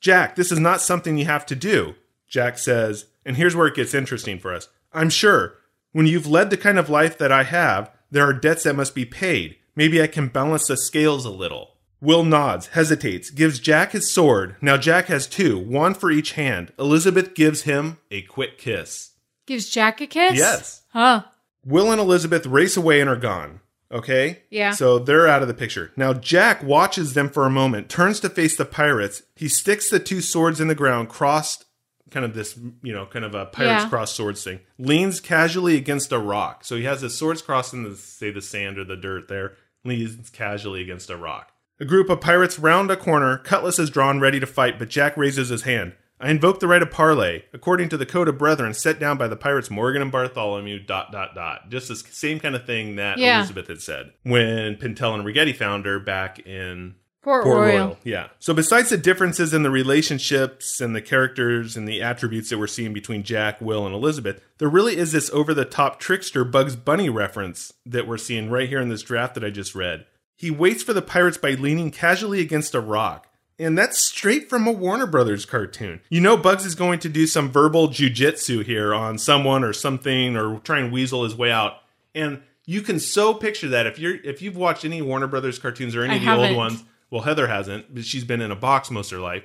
[0.06, 1.96] Jack, this is not something you have to do.
[2.28, 5.54] Jack says, and here's where it gets interesting for us I'm sure.
[5.90, 8.94] When you've led the kind of life that I have, there are debts that must
[8.94, 9.56] be paid.
[9.74, 11.72] Maybe I can balance the scales a little.
[12.00, 14.54] Will nods, hesitates, gives Jack his sword.
[14.60, 16.72] Now Jack has two, one for each hand.
[16.78, 19.10] Elizabeth gives him a quick kiss.
[19.44, 20.38] Gives Jack a kiss?
[20.38, 20.82] Yes.
[20.90, 21.24] Huh.
[21.64, 23.58] Will and Elizabeth race away and are gone.
[23.92, 24.42] Okay?
[24.50, 24.72] Yeah.
[24.72, 25.92] So they're out of the picture.
[25.96, 29.22] Now Jack watches them for a moment, turns to face the pirates.
[29.36, 31.64] He sticks the two swords in the ground, crossed,
[32.10, 33.88] kind of this, you know, kind of a pirates Yeah.
[33.88, 34.60] cross swords thing.
[34.78, 36.64] Leans casually against a rock.
[36.64, 39.54] So he has his swords crossed in the, say, the sand or the dirt there.
[39.84, 41.52] Leans casually against a rock.
[41.78, 43.38] A group of pirates round a corner.
[43.38, 45.92] Cutlass is drawn, ready to fight, but Jack raises his hand.
[46.18, 49.28] I invoke the right of parley, according to the code of brethren set down by
[49.28, 50.78] the pirates Morgan and Bartholomew.
[50.80, 51.68] Dot dot dot.
[51.68, 53.38] Just the same kind of thing that Yeah.
[53.38, 57.76] Elizabeth had said when Pintel and Ragetti found her back in Port, Port Royal.
[57.76, 57.98] Royal.
[58.04, 58.28] Yeah.
[58.38, 62.66] So besides the differences in the relationships and the characters and the attributes that we're
[62.68, 66.76] seeing between Jack, Will, and Elizabeth, there really is this over the top trickster Bugs
[66.76, 70.06] Bunny reference that we're seeing right here in this draft that I just read.
[70.36, 73.26] He waits for the pirates by leaning casually against a rock.
[73.58, 76.00] And that's straight from a Warner Brothers cartoon.
[76.10, 80.36] You know, Bugs is going to do some verbal jujitsu here on someone or something,
[80.36, 81.78] or try and weasel his way out.
[82.14, 85.96] And you can so picture that if you're if you've watched any Warner Brothers cartoons
[85.96, 86.56] or any I of the old haven't.
[86.56, 89.44] ones, well, Heather hasn't, but she's been in a box most of her life.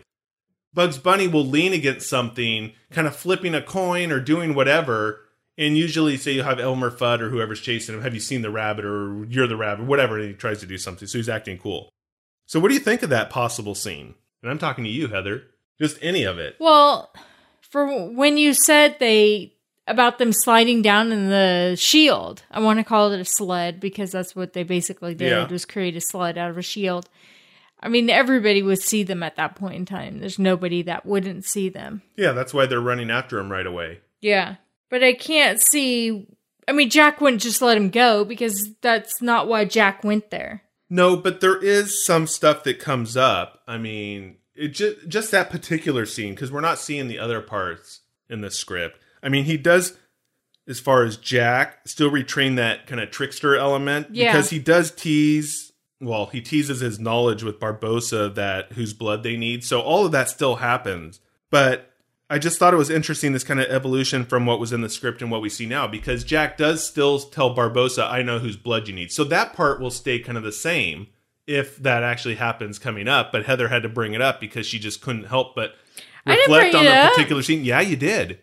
[0.73, 5.21] Bugs Bunny will lean against something, kind of flipping a coin or doing whatever.
[5.57, 8.49] And usually, say you have Elmer Fudd or whoever's chasing him, have you seen the
[8.49, 11.07] rabbit or you're the rabbit, whatever, and he tries to do something.
[11.07, 11.89] So he's acting cool.
[12.51, 14.13] So, what do you think of that possible scene?
[14.43, 15.43] And I'm talking to you, Heather.
[15.79, 16.57] Just any of it.
[16.59, 17.13] Well,
[17.61, 19.53] for when you said they
[19.87, 24.11] about them sliding down in the shield, I want to call it a sled because
[24.11, 25.47] that's what they basically did Yeah.
[25.47, 27.07] was create a sled out of a shield.
[27.79, 30.19] I mean, everybody would see them at that point in time.
[30.19, 32.01] There's nobody that wouldn't see them.
[32.17, 34.01] Yeah, that's why they're running after him right away.
[34.19, 34.55] Yeah.
[34.89, 36.27] But I can't see.
[36.67, 40.63] I mean, Jack wouldn't just let him go because that's not why Jack went there.
[40.93, 43.61] No, but there is some stuff that comes up.
[43.65, 48.01] I mean, it just just that particular scene because we're not seeing the other parts
[48.29, 48.99] in the script.
[49.23, 49.97] I mean, he does
[50.67, 54.31] as far as Jack still retrain that kind of trickster element Yeah.
[54.33, 55.71] because he does tease.
[56.01, 59.63] Well, he teases his knowledge with Barbossa that whose blood they need.
[59.63, 61.21] So all of that still happens.
[61.49, 61.90] But
[62.31, 64.89] I just thought it was interesting this kind of evolution from what was in the
[64.89, 68.55] script and what we see now because Jack does still tell Barbossa, I know whose
[68.55, 69.11] blood you need.
[69.11, 71.07] So that part will stay kind of the same
[71.45, 73.33] if that actually happens coming up.
[73.33, 75.75] But Heather had to bring it up because she just couldn't help but
[76.25, 77.65] reflect on the particular scene.
[77.65, 78.39] Yeah, you did.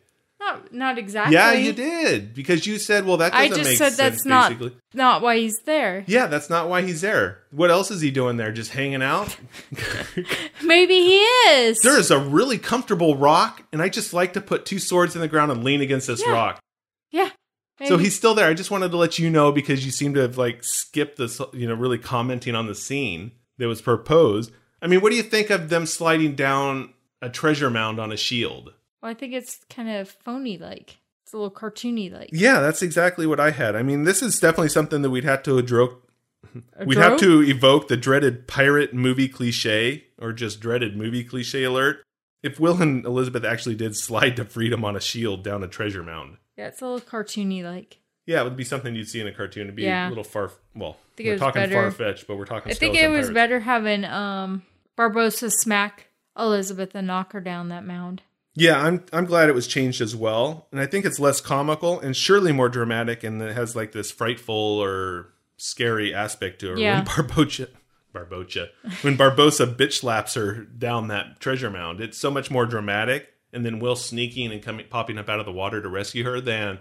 [0.49, 1.35] Not, not exactly.
[1.35, 2.35] Yeah, you did.
[2.35, 4.79] Because you said, well, that doesn't I just make said sense, that's not basically.
[4.95, 6.05] not why he's there.
[6.07, 7.43] Yeah, that's not why he's there.
[7.51, 8.51] What else is he doing there?
[8.53, 9.37] Just hanging out?
[10.63, 11.79] Maybe he is.
[11.81, 15.21] there is a really comfortable rock, and I just like to put two swords in
[15.21, 16.33] the ground and lean against this Yeah.
[16.33, 16.61] rock.
[17.11, 17.31] yeah.
[17.87, 18.49] So he's still there.
[18.49, 21.41] I just wanted to let you know because you seem to have like skipped this,
[21.53, 24.51] you know, really commenting on the scene that was proposed.
[24.83, 28.17] I mean, what do you think of them sliding down a treasure mound on a
[28.17, 28.73] shield?
[29.03, 30.99] Well, I think it's kind of phony like.
[31.25, 32.31] It's a little cartoony like.
[32.33, 33.77] Yeah, that's exactly what I had.
[33.77, 35.91] I mean, this is definitely something that we'd have to address.
[36.79, 41.65] A We'd have to evoke the dreaded pirate movie cliche or just dreaded movie cliche
[41.65, 41.99] alert.
[42.43, 46.03] If Will and Elizabeth actually did slide to freedom on a shield down a treasure
[46.03, 46.37] mound.
[46.57, 47.99] Yeah, it's a little cartoony like.
[48.27, 49.65] Yeah, it would be something you'd see in a cartoon.
[49.65, 50.09] It'd be Yeah.
[50.09, 50.53] a little far.
[50.75, 52.71] Well, we're talking far fetched, but we're talking.
[52.73, 53.35] I think it was pirates.
[53.35, 54.63] better having um
[54.97, 56.07] Barbossa smack
[56.39, 58.23] Elizabeth and knock her down that mound.
[58.59, 62.01] Yeah, I'm I'm glad it was changed as well, and I think it's less comical
[62.01, 66.79] and surely more dramatic, and it has like this frightful or scary aspect to it.
[66.79, 66.97] Yeah.
[66.97, 67.69] When Barbocha,
[68.13, 68.69] Barbocha,
[69.03, 73.29] when Barbossa bitch slaps her down that treasure mound, it's so much more dramatic.
[73.53, 76.41] And then Will sneaking and coming popping up out of the water to rescue her
[76.41, 76.81] than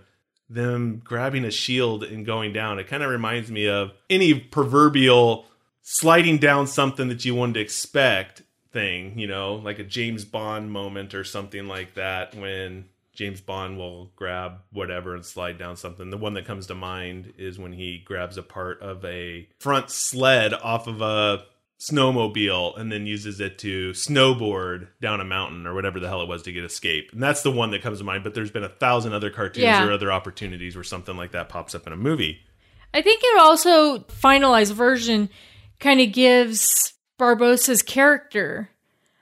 [0.50, 2.80] them grabbing a shield and going down.
[2.80, 5.46] It kind of reminds me of any proverbial
[5.82, 8.42] sliding down something that you wouldn't expect
[8.78, 13.78] thing, you know, like a James Bond moment or something like that when James Bond
[13.80, 16.12] will grab whatever and slide down something.
[16.12, 19.90] The one that comes to mind is when he grabs a part of a front
[19.90, 21.44] sled off of a
[21.92, 26.28] snowmobile and then uses it to snowboard down a mountain or whatever the hell it
[26.28, 27.10] was to get escape.
[27.14, 29.64] And that's the one that comes to mind, but there's been a thousand other cartoons
[29.64, 29.86] Yeah.
[29.88, 32.40] or other opportunities where something like that pops up in a movie.
[32.94, 35.30] I think it also finalized version
[35.80, 38.70] kind of gives Barbossa's character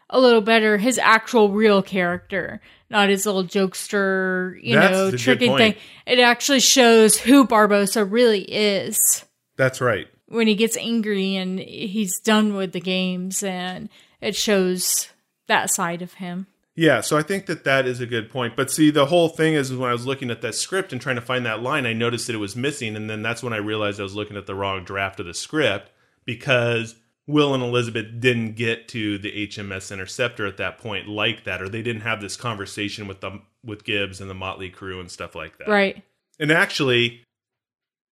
[0.09, 5.57] a little better, his actual real character, not his little jokester, you That's know, tricking
[5.57, 5.75] thing.
[6.05, 9.25] It actually shows who Barbossa really is
[9.57, 10.07] That's right.
[10.27, 13.89] when he gets angry and he's done with the games, and
[14.21, 15.09] it shows
[15.47, 16.47] that side of him.
[16.77, 18.57] Yeah, so I think that that is a good point.
[18.57, 21.15] But see, the whole thing is when I was looking at that script and trying
[21.15, 23.57] to find that line, I noticed that it was missing, and then that's when I
[23.57, 25.89] realized I was looking at the wrong draft of the script
[26.25, 26.95] because
[27.27, 31.67] Will and Elizabeth didn't get to the HMS Interceptor at that point like that, or
[31.69, 35.33] they didn't have this conversation with them with Gibbs and the Motley crew and stuff
[35.33, 35.67] like that.
[35.67, 36.03] Right.
[36.39, 37.23] And actually,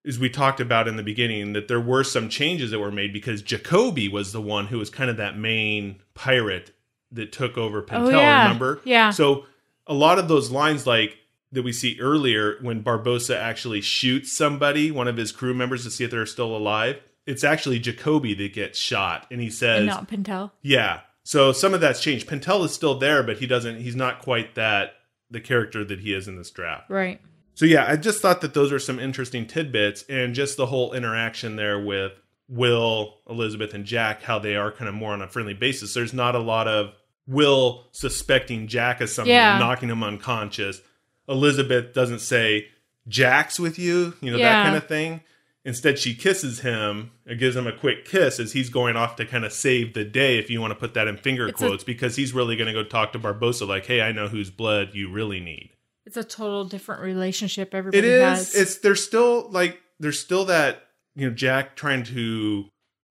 [0.07, 3.11] as we talked about in the beginning, that there were some changes that were made
[3.11, 6.71] because Jacoby was the one who was kind of that main pirate
[7.11, 8.43] that took over oh, Pintel, Oh, yeah.
[8.43, 8.81] remember?
[8.85, 9.09] Yeah.
[9.09, 9.45] So
[9.87, 11.17] a lot of those lines like
[11.51, 15.91] that we see earlier when Barbossa actually shoots somebody, one of his crew members to
[15.91, 19.27] see if they're still alive, it's actually Jacoby that gets shot.
[19.31, 20.51] And he says And not Pintel.
[20.61, 21.01] yeah.
[21.23, 22.27] So some of that's changed.
[22.27, 24.93] Pintel is still there, but he doesn't he's not quite that
[25.29, 26.89] the character that he is in this draft.
[26.89, 27.21] Right.
[27.53, 30.93] So yeah, I just thought that those are some interesting tidbits and just the whole
[30.93, 32.13] interaction there with
[32.49, 35.93] Will, Elizabeth, and Jack, how they are kind of more on a friendly basis.
[35.93, 36.93] There's not a lot of
[37.27, 39.57] Will suspecting Jack as something, Yeah.
[39.59, 40.81] knocking him unconscious.
[41.29, 42.67] Elizabeth doesn't say,
[43.07, 45.21] Jack's with you, you know, that kind of thing.
[45.63, 49.25] Instead, she kisses him and gives him a quick kiss as he's going off to
[49.25, 51.65] kind of save the day, if you want to put that in finger It's a-
[51.67, 54.49] quotes, because he's really going to go talk to Barbossa, like, hey, I know whose
[54.49, 55.69] blood you really need.
[56.05, 58.21] It's a total different relationship everybody It is.
[58.21, 58.55] has.
[58.55, 62.65] It's there's still like there's still that you know Jack trying to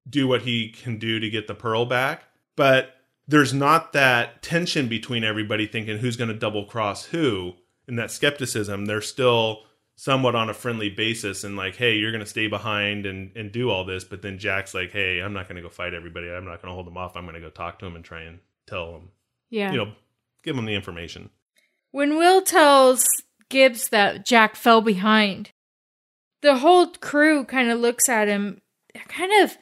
[0.08, 2.24] do what he can do to get the pearl back,
[2.56, 2.96] but
[3.28, 7.54] there's not that tension between everybody thinking who's going to double cross who,
[7.86, 8.86] and that skepticism.
[8.86, 9.62] They're still
[10.00, 13.52] somewhat on a friendly basis and like, hey, you're going to stay behind and and
[13.52, 16.30] do all this, but then Jack's like, hey, I'm not going to go fight everybody.
[16.30, 17.16] I'm not going to hold them off.
[17.16, 19.10] I'm going to go talk to him and try and tell them,
[19.50, 19.70] yeah.
[19.70, 19.92] you know,
[20.42, 21.28] give them the information.
[21.90, 23.04] When Will tells
[23.50, 25.50] Gibbs that Jack fell behind,
[26.40, 28.62] the whole crew kind of looks at him,
[29.08, 29.58] kind of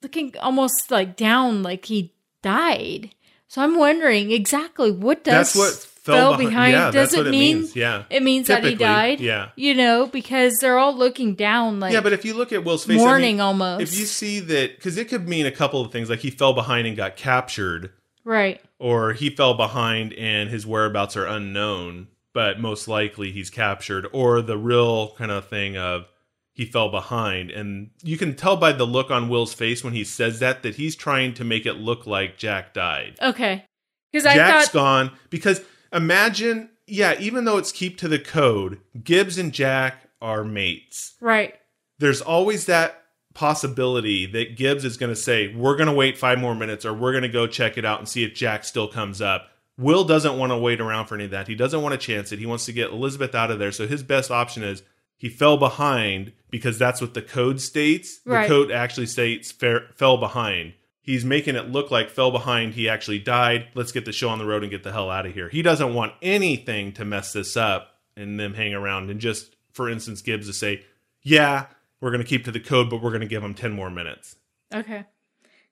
[0.00, 3.10] looking almost like down, like he died.
[3.48, 6.48] So I'm wondering exactly what does That's what fell, behind.
[6.48, 6.72] behind.
[6.72, 7.58] Yeah, does that's it mean?
[7.58, 7.76] means.
[7.76, 8.04] Yeah.
[8.10, 9.20] It means that he died.
[9.20, 9.50] yeah.
[9.56, 12.84] you know, because they're all looking down, like yeah, but if you look at Will's
[12.84, 13.82] face, I mean, mourning almost.
[13.82, 16.52] If you see that, because it could mean a couple of things, like he fell
[16.52, 17.92] behind and got captured,
[18.24, 24.06] right, or he fell behind and his whereabouts are unknown, but most likely he's captured,
[24.12, 26.06] or the real kind of thing of
[26.52, 27.50] he fell behind.
[27.50, 30.74] And you can tell by the look on Will's face when he says that that
[30.74, 33.16] he's trying to make it look like Jack died.
[33.22, 33.64] okay,
[34.12, 35.60] because I Jack's thought gone because
[35.92, 41.54] imagine, yeah, even though it's keep to the code, Gibbs and Jack are mates right,
[41.98, 43.02] there's always that
[43.34, 46.92] possibility that Gibbs is going to say, We're going to wait five more minutes or
[46.92, 49.48] we're going to go check it out and see if Jack still comes up.
[49.78, 51.48] Will doesn't want to wait around for any of that.
[51.48, 52.38] He doesn't want to chance it.
[52.38, 53.72] He wants to get Elizabeth out of there.
[53.72, 54.82] So his best option is
[55.16, 58.20] he fell behind because that's what the code states.
[58.26, 58.42] Right.
[58.42, 60.74] The code actually states fair, fell behind.
[61.04, 62.74] He's making it look like fell behind.
[62.74, 63.66] He actually died.
[63.74, 65.48] Let's get the show on the road and get the hell out of here.
[65.48, 69.10] He doesn't want anything to mess this up and them hang around.
[69.10, 70.84] And just, for instance, Gibbs to say,
[71.22, 71.66] yeah,
[72.00, 73.90] we're going to keep to the code, but we're going to give him 10 more
[73.90, 74.36] minutes.
[74.72, 75.04] Okay.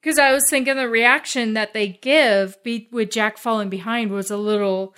[0.01, 4.31] Because I was thinking the reaction that they give be- with Jack falling behind was
[4.31, 4.95] a little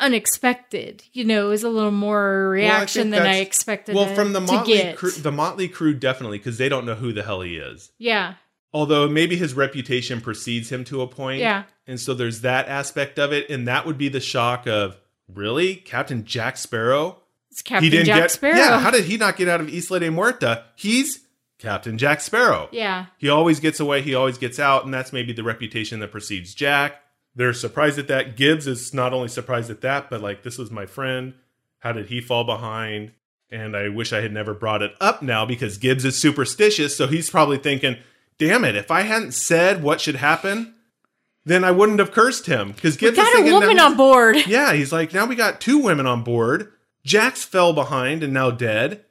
[0.00, 1.04] unexpected.
[1.12, 3.94] You know, it was a little more reaction than I expected.
[3.94, 7.22] Well, from the Motley crew, the Motley crew definitely because they don't know who the
[7.22, 7.90] hell he is.
[7.98, 8.34] yeah,
[8.76, 11.40] Although maybe his reputation precedes him to a point.
[11.40, 11.62] Yeah.
[11.86, 14.98] And so there's that aspect of it, and that would be the shock of
[15.32, 17.22] really Captain Jack Sparrow.
[17.50, 18.56] it's Captain he didn't Jack get Sparrow.
[18.58, 20.64] Yeah, how did he not get out of Isla de Muerta?
[20.74, 21.20] He's
[21.58, 22.68] Captain Jack Sparrow.
[22.70, 26.12] yeah, He always gets away, he always gets out, and that's maybe the reputation that
[26.12, 27.00] precedes Jack.
[27.34, 28.36] they're surprised at that.
[28.36, 31.32] Gibbs is not only surprised at that, but like, this was my friend.
[31.78, 33.12] How did he fall behind?
[33.50, 36.94] And I wish I had never brought it up now because Gibbs is superstitious.
[36.96, 37.96] So he's probably thinking,
[38.38, 40.74] damn it, if I hadn't said what should happen,
[41.44, 42.72] then I wouldn't have cursed him.
[42.72, 44.36] Because get Got a woman on board.
[44.46, 46.72] Yeah, he's like, now we got two women on board.
[47.04, 49.04] Jax fell behind and now dead.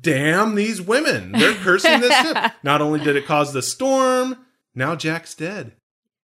[0.00, 1.32] Damn these women.
[1.32, 2.52] They're cursing this ship.
[2.62, 4.38] Not only did it cause the storm,
[4.74, 5.72] now Jack's dead.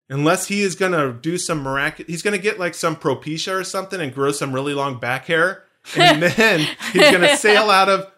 [0.09, 3.59] Unless he is going to do some miraculous, he's going to get like some propecia
[3.59, 5.63] or something and grow some really long back hair.
[5.95, 6.59] And then
[6.93, 8.11] he's going to sail out of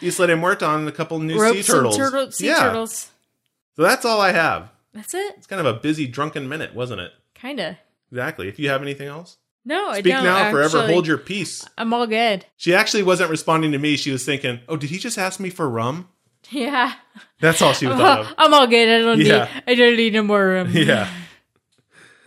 [0.00, 1.96] Isla de Muerta on a couple new Rope sea turtles.
[1.96, 2.60] turtle, sea yeah.
[2.60, 3.10] turtles.
[3.76, 4.70] So that's all I have.
[4.92, 5.34] That's it.
[5.36, 7.12] It's kind of a busy, drunken minute, wasn't it?
[7.34, 7.78] Kinda.
[8.10, 8.48] Exactly.
[8.48, 10.24] If you have anything else, No, I speak don't.
[10.24, 11.66] now, forever hold your peace.
[11.76, 12.46] I'm all good.
[12.56, 13.96] She actually wasn't responding to me.
[13.96, 16.08] She was thinking, "Oh, did he just ask me for rum?"
[16.50, 16.92] Yeah.
[17.40, 18.34] That's all she thought of.
[18.38, 18.88] I'm all good.
[18.88, 19.44] I don't Yeah.
[19.54, 19.62] need.
[19.66, 20.70] I don't need no more rum.
[20.72, 21.08] Yeah.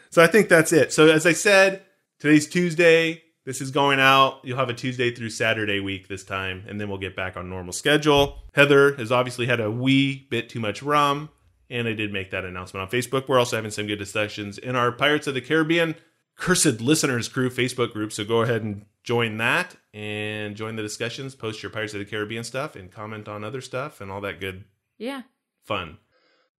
[0.09, 0.91] So I think that's it.
[0.91, 1.83] So as I said,
[2.19, 3.23] today's Tuesday.
[3.45, 4.39] This is going out.
[4.43, 7.49] You'll have a Tuesday through Saturday week this time, and then we'll get back on
[7.49, 8.39] normal schedule.
[8.53, 11.29] Heather has obviously had a wee bit too much rum,
[11.69, 13.27] and I did make that announcement on Facebook.
[13.27, 15.95] We're also having some good discussions in our Pirates of the Caribbean
[16.35, 18.11] Cursed Listeners Crew Facebook group.
[18.13, 21.33] So go ahead and join that and join the discussions.
[21.35, 24.39] Post your Pirates of the Caribbean stuff and comment on other stuff and all that
[24.39, 24.63] good
[24.97, 25.23] Yeah.
[25.63, 25.97] fun.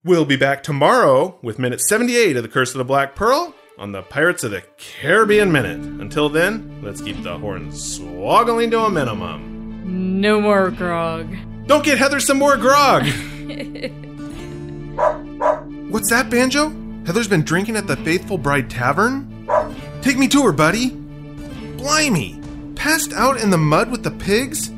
[0.04, 3.92] We'll be back tomorrow with minute 78 of The Curse of the Black Pearl on
[3.92, 5.78] the Pirates of the Caribbean Minute.
[6.00, 10.20] Until then, let's keep the horns swoggling to a minimum.
[10.20, 11.34] No more grog.
[11.66, 13.04] Don't get Heather some more grog!
[15.90, 16.68] What's that, Banjo?
[17.06, 19.46] Heather's been drinking at the Faithful Bride Tavern?
[20.02, 20.90] Take me to her, buddy!
[21.78, 22.38] Blimey!
[22.74, 24.70] Passed out in the mud with the pigs?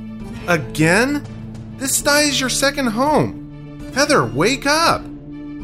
[0.46, 1.26] Again?
[1.78, 3.90] This sty is your second home.
[3.92, 5.02] Heather, wake up!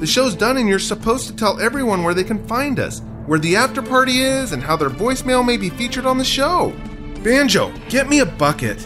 [0.01, 3.39] The show's done and you're supposed to tell everyone where they can find us, where
[3.39, 6.75] the after party is, and how their voicemail may be featured on the show.
[7.23, 8.83] Banjo, get me a bucket.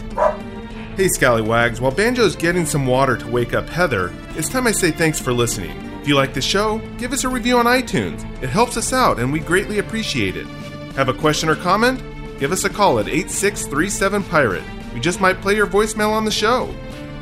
[0.95, 4.91] Hey, Scallywags, while Banjo's getting some water to wake up Heather, it's time I say
[4.91, 5.90] thanks for listening.
[6.01, 8.23] If you like the show, give us a review on iTunes.
[8.41, 10.47] It helps us out and we greatly appreciate it.
[10.95, 12.01] Have a question or comment?
[12.39, 14.63] Give us a call at 8637 Pirate.
[14.95, 16.73] We just might play your voicemail on the show.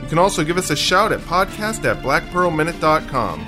[0.01, 3.41] You can also give us a shout at podcast at blackpearlminute.com.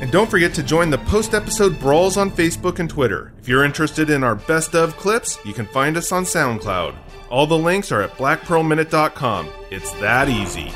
[0.00, 3.32] And don't forget to join the post episode brawls on Facebook and Twitter.
[3.40, 6.94] If you're interested in our best of clips, you can find us on SoundCloud.
[7.30, 9.48] All the links are at blackpearlminute.com.
[9.72, 10.72] It's that easy.